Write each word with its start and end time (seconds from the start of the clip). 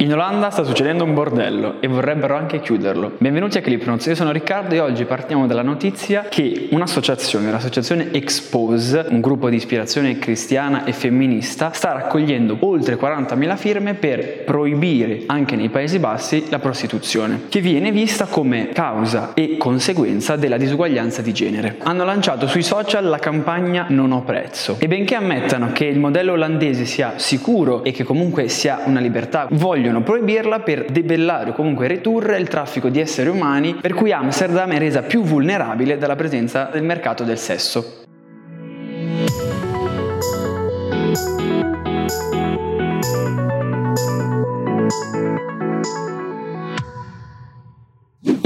In 0.00 0.14
Olanda 0.14 0.48
sta 0.48 0.64
succedendo 0.64 1.04
un 1.04 1.12
bordello 1.12 1.74
e 1.80 1.86
vorrebbero 1.86 2.34
anche 2.34 2.60
chiuderlo. 2.60 3.16
Benvenuti 3.18 3.58
a 3.58 3.60
Clipnotes, 3.60 4.06
io 4.06 4.14
sono 4.14 4.32
Riccardo 4.32 4.74
e 4.74 4.80
oggi 4.80 5.04
partiamo 5.04 5.46
dalla 5.46 5.60
notizia 5.60 6.24
che 6.26 6.68
un'associazione, 6.70 7.50
l'associazione 7.50 8.10
Expose, 8.10 9.04
un 9.10 9.20
gruppo 9.20 9.50
di 9.50 9.56
ispirazione 9.56 10.18
cristiana 10.18 10.84
e 10.84 10.94
femminista, 10.94 11.72
sta 11.74 11.92
raccogliendo 11.92 12.56
oltre 12.60 12.96
40.000 12.96 13.56
firme 13.58 13.92
per 13.92 14.44
proibire 14.44 15.24
anche 15.26 15.54
nei 15.54 15.68
Paesi 15.68 15.98
Bassi 15.98 16.46
la 16.48 16.60
prostituzione, 16.60 17.42
che 17.50 17.60
viene 17.60 17.92
vista 17.92 18.24
come 18.24 18.70
causa 18.72 19.34
e 19.34 19.58
conseguenza 19.58 20.36
della 20.36 20.56
disuguaglianza 20.56 21.20
di 21.20 21.34
genere. 21.34 21.76
Hanno 21.82 22.04
lanciato 22.04 22.46
sui 22.46 22.62
social 22.62 23.04
la 23.04 23.18
campagna 23.18 23.84
Non 23.90 24.12
ho 24.12 24.22
prezzo 24.22 24.76
e 24.78 24.88
benché 24.88 25.14
ammettano 25.14 25.72
che 25.72 25.84
il 25.84 25.98
modello 25.98 26.32
olandese 26.32 26.86
sia 26.86 27.18
sicuro 27.18 27.84
e 27.84 27.92
che 27.92 28.04
comunque 28.04 28.48
sia 28.48 28.80
una 28.86 29.00
libertà, 29.00 29.46
vogliono 29.50 29.88
vogliono 29.90 30.02
proibirla 30.02 30.60
per 30.60 30.84
debellare 30.84 31.50
o 31.50 31.52
comunque 31.52 31.88
ridurre 31.88 32.38
il 32.38 32.46
traffico 32.46 32.88
di 32.88 33.00
esseri 33.00 33.28
umani 33.28 33.74
per 33.74 33.94
cui 33.94 34.12
Amsterdam 34.12 34.70
è 34.70 34.78
resa 34.78 35.02
più 35.02 35.22
vulnerabile 35.22 35.98
dalla 35.98 36.16
presenza 36.16 36.70
del 36.72 36.84
mercato 36.84 37.24
del 37.24 37.38
sesso. 37.38 37.98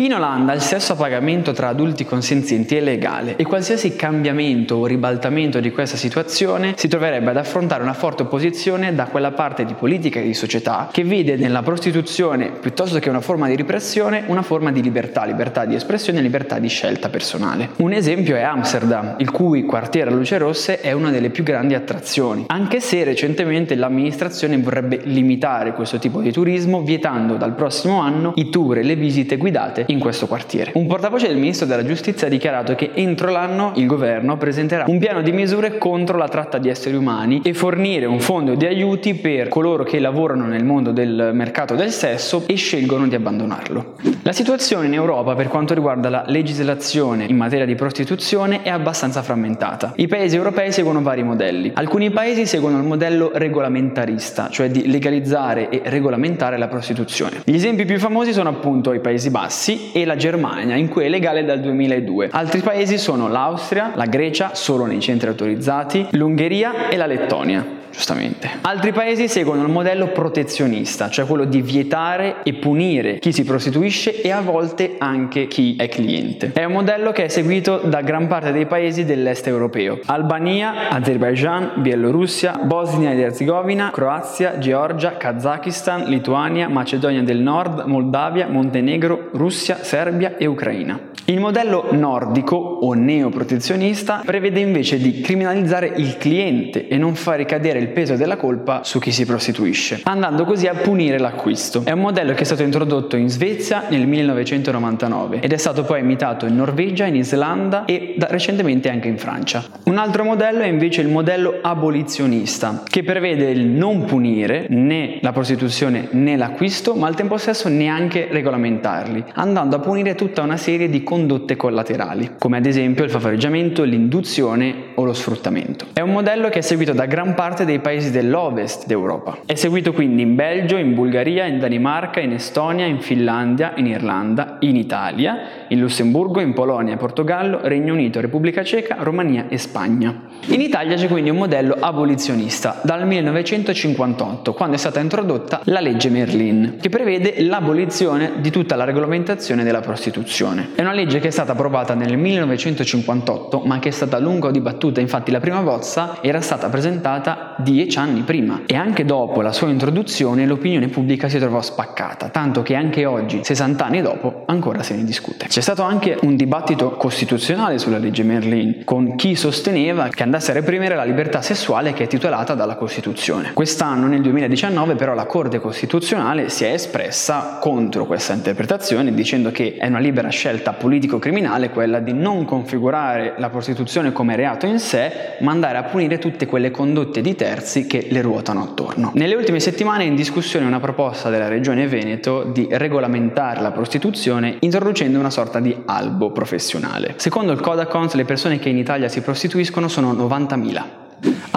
In 0.05 0.13
Olanda 0.13 0.53
il 0.53 0.61
sesso 0.61 0.93
a 0.93 0.97
pagamento 0.97 1.53
tra 1.53 1.69
adulti 1.69 2.05
consenzienti 2.05 2.77
è 2.77 2.81
legale 2.81 3.37
e 3.37 3.45
qualsiasi 3.45 3.97
cambiamento 3.97 4.75
o 4.75 4.85
ribaltamento 4.85 5.61
di 5.61 5.71
questa 5.71 5.97
situazione 5.97 6.75
si 6.77 6.89
troverebbe 6.89 7.31
ad 7.31 7.39
affrontare 7.39 7.83
una 7.83 7.95
forte 7.95 8.25
opposizione 8.25 8.95
da 8.95 9.07
quella 9.07 9.33
parte 9.33 9.65
di 9.65 9.73
politica 9.73 10.21
e 10.21 10.25
di 10.25 10.35
società 10.35 10.91
che 10.93 11.05
vede 11.05 11.37
nella 11.37 11.63
prostituzione, 11.63 12.51
piuttosto 12.51 12.99
che 12.99 13.09
una 13.09 13.23
forma 13.23 13.49
di 13.49 13.57
repressione, 13.57 14.25
una 14.27 14.43
forma 14.43 14.71
di 14.71 14.83
libertà, 14.83 15.25
libertà 15.25 15.65
di 15.65 15.75
espressione 15.75 16.19
e 16.19 16.23
libertà 16.23 16.59
di 16.59 16.69
scelta 16.69 17.09
personale. 17.09 17.71
Un 17.77 17.95
esempio 17.95 18.37
è 18.37 18.43
Amsterdam, 18.43 19.15
il 19.21 19.31
cui 19.31 19.65
quartiere 19.65 20.11
a 20.11 20.13
luce 20.13 20.37
rosse 20.37 20.83
è 20.83 20.93
una 20.93 21.09
delle 21.09 21.31
più 21.31 21.45
grandi 21.45 21.73
attrazioni, 21.73 22.45
anche 22.49 22.81
se 22.81 23.05
recentemente 23.05 23.75
l'amministrazione 23.75 24.59
vorrebbe 24.59 25.01
limitare 25.05 25.73
questo 25.73 25.99
tipo 25.99 26.21
di 26.21 26.31
turismo 26.31 26.83
vietando 26.83 27.37
dal 27.37 27.55
prossimo 27.55 28.01
anno 28.01 28.35
i 28.37 28.51
tour 28.51 28.77
e 28.77 28.83
le 28.83 28.97
visite 28.97 29.39
guidate 29.39 29.93
in 29.94 29.94
questo 29.99 30.27
quartiere. 30.27 30.73
Un 30.75 30.87
portavoce 30.87 31.29
del 31.29 31.37
ministro 31.37 31.67
della 31.67 31.85
giustizia 31.85 32.27
ha 32.27 32.31
dichiarato 32.31 32.75
che 32.75 32.91
entro 32.95 33.31
l'anno 33.31 33.73
il 33.77 33.87
governo 33.87 34.37
presenterà 34.37 34.85
un 34.87 34.99
piano 34.99 35.23
di 35.23 35.33
misure 35.33 35.79
contro 35.79 36.17
la 36.17 36.29
tratta 36.29 36.59
di 36.59 36.69
esseri 36.69 36.97
umani 36.97 37.41
e 37.45 37.55
fornire 37.55 38.07
un 38.07 38.21
fondo 38.21 38.55
di 38.55 38.67
aiuti 38.67 39.15
per 39.15 39.49
coloro 39.49 39.85
che 39.85 39.99
lavorano 39.99 40.47
nel 40.47 40.65
mondo 40.65 40.93
del 40.93 41.31
mercato 41.33 41.75
del 41.75 41.91
sesso 41.91 42.45
e 42.47 42.55
scelgono 42.55 43.07
di 43.07 43.15
abbandonarlo. 43.15 43.95
La 44.23 44.33
situazione 44.33 44.87
in 44.87 44.95
Europa 44.95 45.35
per 45.35 45.49
quanto 45.49 45.75
riguarda 45.75 46.09
la 46.09 46.25
legislazione 46.27 47.25
in 47.25 47.37
materia 47.37 47.67
di 47.67 47.75
prostituzione 47.75 48.63
è 48.63 48.71
abbastanza 48.71 49.23
frammentata. 49.23 49.93
I 49.97 50.07
paesi 50.07 50.37
europei 50.37 50.73
seguono 50.73 51.03
vari 51.03 51.23
modelli. 51.23 51.73
Alcuni 51.75 52.11
paesi 52.11 52.47
seguono 52.47 52.79
il 52.79 52.85
modello 52.85 53.31
regolamentarista, 53.35 54.49
cioè 54.49 54.71
di 54.71 54.91
legalizzare 54.91 55.69
e 55.69 55.83
regolamentare 55.85 56.57
la 56.59 56.69
prostituzione. 56.69 57.43
Gli 57.45 57.55
esempi 57.55 57.85
più 57.85 57.99
famosi 57.99 58.33
sono 58.33 58.49
appunto 58.49 58.93
i 58.93 59.01
Paesi 59.01 59.31
Bassi 59.31 59.84
e 59.93 60.05
la 60.05 60.17
Germania, 60.17 60.77
in 60.77 60.89
cui 60.89 61.05
è 61.05 61.09
legale 61.09 61.45
dal 61.45 61.61
2002. 61.61 62.29
Altri 62.31 62.61
paesi 62.61 62.99
sono 62.99 63.29
l'Austria, 63.29 63.93
la 63.95 64.07
Grecia, 64.07 64.55
solo 64.55 64.85
nei 64.87 65.01
centri 65.01 65.29
autorizzati, 65.29 66.09
l'Ungheria 66.11 66.89
e 66.89 66.97
la 66.97 67.07
Lettonia 67.07 67.74
giustamente. 67.95 68.51
Altri 68.63 68.93
paesi 68.93 69.29
seguono 69.29 69.63
il 69.63 69.71
modello 69.71 70.09
protezionista, 70.09 71.09
cioè 71.09 71.25
quello 71.27 71.45
di 71.45 71.63
vietare 71.63 72.37
e 72.43 72.55
punire 72.55 73.19
chi 73.19 73.33
si 73.33 73.45
prostituisce 73.45 74.21
e 74.21 74.31
a 74.33 74.41
volte 74.41 74.97
anche 74.99 75.47
chi 75.47 75.77
è 75.79 75.89
cliente. 75.89 76.51
È 76.53 76.65
un 76.65 76.73
modello 76.73 77.13
che 77.13 77.25
è 77.25 77.29
seguito 77.29 77.79
da 77.85 78.01
gran 78.01 78.27
parte 78.27 78.53
dei 78.53 78.67
paesi 78.67 79.05
dell'est 79.05 79.47
europeo. 79.47 80.01
Albania, 80.07 80.89
Azerbaijan, 80.91 81.75
Bielorussia, 81.77 82.61
Bosnia 82.65 83.13
ed 83.13 83.21
Erzegovina, 83.21 83.91
Croazia, 83.93 84.59
Georgia, 84.59 85.17
Kazakistan, 85.17 86.05
Lituania, 86.05 86.69
Macedonia 86.69 87.23
del 87.23 87.39
Nord, 87.39 87.85
Moldavia, 87.87 88.49
Montenegro, 88.49 89.31
Russia, 89.33 89.79
Serbia 89.83 90.37
e 90.37 90.47
Ucraina. 90.47 91.13
Il 91.27 91.41
modello 91.41 91.89
nordico 91.93 92.57
o 92.57 92.93
neoprotezionista 92.93 94.21
prevede 94.27 94.61
invece 94.61 94.99
di 94.99 95.23
criminalizzare 95.23 95.91
il 95.97 96.19
cliente 96.19 96.87
e 96.87 96.99
non 96.99 97.15
far 97.15 97.39
ricadere 97.39 97.84
il 97.85 97.91
peso 97.91 98.17
della 98.17 98.37
colpa 98.37 98.83
su 98.83 98.99
chi 98.99 99.13
si 99.13 99.27
prostituisce, 99.27 100.01
andando 100.05 100.45
così 100.45 100.67
a 100.67 100.75
punire 100.75 101.19
l'acquisto. 101.19 101.83
È 101.85 101.93
un 101.93 102.01
modello 102.01 102.33
che 102.33 102.41
è 102.41 102.45
stato 102.45 102.63
introdotto 102.63 103.17
in 103.17 103.29
Svezia 103.29 103.85
nel 103.89 104.07
1999 104.07 105.41
ed 105.41 105.53
è 105.53 105.57
stato 105.57 105.85
poi 105.85 106.01
imitato 106.01 106.47
in 106.47 106.57
Norvegia, 106.57 107.05
in 107.05 107.17
Islanda 107.17 107.85
e 107.85 108.15
da, 108.17 108.29
recentemente 108.31 108.89
anche 108.91 109.09
in 109.09 109.19
Francia. 109.19 109.65
Un 109.85 109.99
altro 109.99 110.25
modello 110.25 110.61
è 110.61 110.67
invece 110.67 111.03
il 111.03 111.09
modello 111.09 111.59
abolizionista, 111.61 112.83
che 112.89 113.03
prevede 113.03 113.51
il 113.51 113.67
non 113.67 114.05
punire 114.05 114.67
né 114.71 115.19
la 115.21 115.33
prostituzione 115.33 116.09
né 116.13 116.37
l'acquisto, 116.37 116.95
ma 116.95 117.07
al 117.07 117.15
tempo 117.15 117.37
stesso 117.37 117.69
neanche 117.69 118.29
regolamentarli, 118.31 119.25
andando 119.35 119.77
a 119.77 119.81
punire 119.81 120.15
tutta 120.15 120.43
una 120.43 120.57
serie 120.57 120.89
di 120.89 121.03
condotte 121.03 121.57
collaterali, 121.57 122.33
come 122.39 122.57
ad 122.57 122.67
esempio 122.67 123.05
il 123.05 123.11
favoreggiamento, 123.11 123.83
l'induzione 123.83 124.93
o 124.95 125.05
lo 125.05 125.13
sfruttamento. 125.13 125.87
È 125.93 126.01
un 126.01 126.13
modello 126.13 126.49
che 126.49 126.59
è 126.59 126.63
seguito 126.63 126.93
da 126.93 127.07
gran 127.07 127.35
parte 127.35 127.65
dei 127.65 127.79
paesi 127.79 128.11
dell'ovest 128.11 128.87
d'Europa. 128.87 129.39
È 129.47 129.55
seguito 129.55 129.93
quindi 129.93 130.23
in 130.23 130.35
Belgio, 130.35 130.77
in 130.77 130.95
Bulgaria, 130.95 131.45
in 131.45 131.59
Danimarca, 131.59 132.21
in 132.21 132.33
Estonia, 132.33 132.87
in 132.87 133.01
Finlandia, 133.01 133.73
in 133.77 133.87
Irlanda, 133.87 134.57
in 134.61 134.77
Italia, 134.77 135.39
in 135.69 135.81
Lussemburgo, 135.81 136.41
in 136.41 136.53
Polonia, 136.53 136.97
Portogallo, 136.97 137.61
Regno 137.63 137.93
Unito, 137.93 138.21
Repubblica 138.21 138.63
Ceca, 138.63 138.97
Romania 139.01 139.47
e 139.49 139.59
Spagna. 139.59 140.29
In 140.47 140.61
Italia 140.61 140.97
c'è 140.97 141.09
quindi 141.09 141.31
un 141.31 141.37
modello 141.37 141.77
abolizionista 141.79 142.81
dal 142.83 143.07
1958, 143.07 144.53
quando 144.53 144.77
è 144.77 144.79
stata 144.79 145.01
introdotta 145.01 145.61
la 145.65 145.81
legge 145.81 146.11
Merlin, 146.11 146.77
che 146.81 146.89
prevede 146.89 147.43
l'abolizione 147.43 148.33
di 148.41 148.51
tutta 148.51 148.77
la 148.77 148.85
regolamentazione 148.85 149.65
della 149.65 149.81
prostituzione. 149.81 150.71
È 150.75 150.81
una 150.81 150.93
legge 150.93 151.19
che 151.19 151.29
è 151.29 151.31
stata 151.31 151.53
approvata 151.53 151.95
nel 151.95 152.17
1958 152.17 153.63
ma 153.65 153.79
che 153.79 153.89
è 153.89 153.93
stata 153.93 154.17
a 154.17 154.21
lungo 154.21 154.51
dibattuta, 154.51 154.83
infatti 155.01 155.31
la 155.31 155.41
prima 155.41 155.61
bozza 155.61 156.19
era 156.21 156.41
stata 156.41 156.69
presentata 156.69 157.55
dieci 157.59 157.99
anni 157.99 158.23
prima 158.23 158.63
e 158.67 158.75
anche 158.75 159.05
dopo 159.05 159.41
la 159.41 159.53
sua 159.53 159.69
introduzione 159.69 160.47
l'opinione 160.47 160.89
pubblica 160.89 161.29
si 161.29 161.39
trovò 161.39 161.61
spaccata, 161.61 162.29
tanto 162.29 162.63
che 162.63 162.75
anche 162.75 163.05
oggi, 163.07 163.41
60 163.43 163.85
anni 163.85 164.03
dopo, 164.03 164.45
ancora 164.47 164.83
se 164.83 164.95
ne 164.95 165.05
discute. 165.05 165.47
C'è 165.47 165.61
stato 165.61 165.83
anche 165.83 166.19
un 166.23 166.37
dibattito 166.37 166.91
costituzionale 166.91 167.79
sulla 167.79 167.99
legge 167.99 168.23
Merlin, 168.23 168.85
con 168.85 169.17
chi 169.17 169.35
sosteneva 169.35 170.09
che 170.09 170.23
andasse 170.23 170.51
a 170.51 170.55
reprimere 170.55 170.95
la 170.95 171.05
libertà 171.05 171.43
sessuale 171.43 171.93
che 171.93 172.05
è 172.05 172.07
titolata 172.07 172.55
dalla 172.55 172.77
Costituzione. 172.77 173.53
Quest'anno, 173.53 174.07
nel 174.07 174.21
2019, 174.23 174.95
però 174.95 175.15
la 175.15 175.27
Corte 175.27 175.59
Costituzionale 175.61 176.49
si 176.49 176.65
è 176.65 176.73
espressa 176.73 177.59
contro 177.61 178.07
questa 178.07 178.33
interpretazione 178.33 179.13
dicendo 179.15 179.51
che 179.51 179.77
è 179.79 179.87
una 179.87 179.99
libera 179.99 180.29
scelta 180.29 180.73
politico-criminale 180.73 181.71
quella 181.71 182.01
di 182.01 182.13
non 182.13 182.45
configurare 182.45 183.35
la 183.39 183.49
prostituzione 183.49 184.13
come 184.13 184.37
reato 184.37 184.67
in 184.67 184.74
sé, 184.79 185.37
ma 185.41 185.51
andare 185.51 185.79
a 185.79 185.85
punire 185.85 186.19
tutte 186.19 186.47
quelle 186.47 186.71
condotte 186.71 187.21
di 187.21 187.35
terzi 187.35 187.87
che 187.87 188.07
le 188.11 188.21
ruotano 188.21 188.63
attorno. 188.63 189.13
Nelle 189.15 189.35
ultime 189.35 189.61
settimane 189.61 190.05
è 190.05 190.07
in 190.07 190.15
discussione 190.15 190.67
una 190.67 190.81
proposta 190.81 191.31
della 191.31 191.49
Regione 191.49 191.87
Veneto 191.87 192.45
di 192.45 192.67
regolamentare 192.71 193.61
la 193.61 193.71
prostituzione 193.71 194.57
introducendo 194.61 195.19
una 195.19 195.31
sorta 195.31 195.61
di 195.61 195.77
albo 195.87 196.31
professionale. 196.31 197.15
Secondo 197.17 197.53
il 197.53 197.61
Codacons 197.61 198.15
le 198.15 198.25
persone 198.25 198.59
che 198.59 198.69
in 198.69 198.79
Italia 198.79 199.09
si 199.09 199.21
prostituiscono 199.21 199.89
sono 199.89 200.13
90.000. 200.13 200.83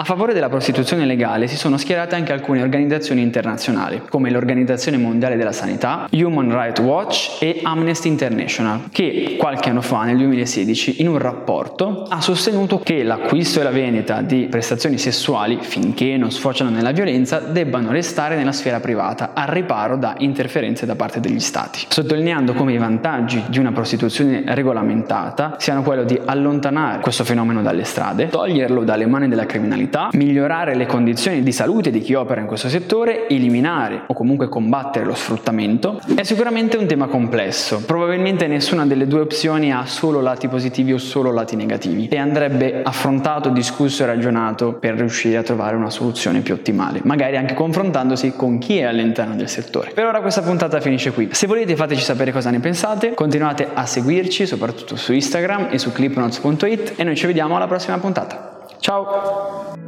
Favore 0.08 0.32
della 0.32 0.48
prostituzione 0.48 1.04
legale 1.04 1.48
si 1.48 1.56
sono 1.58 1.76
schierate 1.76 2.14
anche 2.14 2.32
alcune 2.32 2.62
organizzazioni 2.62 3.20
internazionali, 3.20 4.00
come 4.08 4.30
l'Organizzazione 4.30 4.96
Mondiale 4.96 5.36
della 5.36 5.52
Sanità, 5.52 6.08
Human 6.12 6.50
Rights 6.50 6.80
Watch 6.80 7.42
e 7.42 7.60
Amnesty 7.62 8.08
International, 8.08 8.84
che 8.90 9.36
qualche 9.38 9.68
anno 9.68 9.82
fa, 9.82 10.04
nel 10.04 10.16
2016, 10.16 11.02
in 11.02 11.08
un 11.08 11.18
rapporto 11.18 12.06
ha 12.08 12.22
sostenuto 12.22 12.78
che 12.78 13.02
l'acquisto 13.02 13.60
e 13.60 13.64
la 13.64 13.70
vendita 13.70 14.22
di 14.22 14.46
prestazioni 14.48 14.96
sessuali, 14.96 15.58
finché 15.60 16.16
non 16.16 16.30
sfociano 16.30 16.70
nella 16.70 16.92
violenza, 16.92 17.40
debbano 17.40 17.90
restare 17.90 18.34
nella 18.34 18.52
sfera 18.52 18.80
privata, 18.80 19.32
al 19.34 19.48
riparo 19.48 19.98
da 19.98 20.14
interferenze 20.20 20.86
da 20.86 20.96
parte 20.96 21.20
degli 21.20 21.38
Stati, 21.38 21.84
sottolineando 21.86 22.54
come 22.54 22.72
i 22.72 22.78
vantaggi 22.78 23.44
di 23.50 23.58
una 23.58 23.72
prostituzione 23.72 24.42
regolamentata 24.46 25.56
siano 25.58 25.82
quello 25.82 26.04
di 26.04 26.18
allontanare 26.24 27.00
questo 27.00 27.24
fenomeno 27.24 27.60
dalle 27.60 27.84
strade, 27.84 28.28
toglierlo 28.28 28.84
dalle 28.84 29.04
mani 29.04 29.28
della 29.28 29.44
criminalità 29.44 29.96
criminalità, 29.98 30.08
migliorare 30.12 30.74
le 30.74 30.86
condizioni 30.86 31.42
di 31.42 31.52
salute 31.52 31.90
di 31.90 32.00
chi 32.00 32.14
opera 32.14 32.40
in 32.40 32.46
questo 32.46 32.68
settore, 32.68 33.28
eliminare 33.28 34.02
o 34.06 34.14
comunque 34.14 34.48
combattere 34.48 35.04
lo 35.04 35.14
sfruttamento, 35.14 36.00
è 36.14 36.22
sicuramente 36.22 36.76
un 36.76 36.86
tema 36.86 37.06
complesso. 37.06 37.82
Probabilmente 37.84 38.46
nessuna 38.46 38.86
delle 38.86 39.06
due 39.06 39.20
opzioni 39.20 39.72
ha 39.72 39.84
solo 39.86 40.20
lati 40.20 40.46
positivi 40.48 40.92
o 40.92 40.98
solo 40.98 41.32
lati 41.32 41.56
negativi 41.56 42.08
e 42.08 42.16
andrebbe 42.16 42.82
affrontato, 42.82 43.48
discusso 43.48 44.04
e 44.04 44.06
ragionato 44.06 44.74
per 44.74 44.94
riuscire 44.94 45.36
a 45.36 45.42
trovare 45.42 45.74
una 45.74 45.90
soluzione 45.90 46.40
più 46.40 46.54
ottimale, 46.54 47.00
magari 47.02 47.36
anche 47.36 47.54
confrontandosi 47.54 48.34
con 48.36 48.58
chi 48.58 48.78
è 48.78 48.84
all'interno 48.84 49.34
del 49.34 49.48
settore. 49.48 49.90
Per 49.92 50.04
ora 50.04 50.20
questa 50.20 50.42
puntata 50.42 50.80
finisce 50.80 51.12
qui. 51.12 51.28
Se 51.32 51.46
volete 51.46 51.74
fateci 51.74 52.02
sapere 52.02 52.32
cosa 52.32 52.50
ne 52.50 52.60
pensate, 52.60 53.14
continuate 53.14 53.68
a 53.72 53.86
seguirci 53.86 54.46
soprattutto 54.46 54.96
su 54.96 55.12
Instagram 55.12 55.68
e 55.70 55.78
su 55.78 55.92
clipnotes.it 55.92 56.94
e 56.96 57.04
noi 57.04 57.16
ci 57.16 57.26
vediamo 57.26 57.56
alla 57.56 57.66
prossima 57.66 57.98
puntata. 57.98 58.56
Ciao! 58.80 59.87